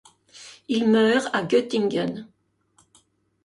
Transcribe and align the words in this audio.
Il 0.67 0.89
meurt 0.89 1.29
à 1.31 1.43
Göttingen. 1.47 2.25